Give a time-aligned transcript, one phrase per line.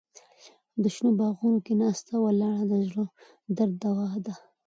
[0.81, 3.05] په شنو باغونو کې ناسته ولاړه د زړه
[3.57, 4.33] درد دوا ده.